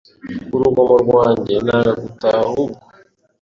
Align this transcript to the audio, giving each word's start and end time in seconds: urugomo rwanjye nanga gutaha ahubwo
urugomo 0.55 0.93
rwanjye 1.03 1.55
nanga 1.65 1.91
gutaha 2.01 2.39
ahubwo 2.45 2.81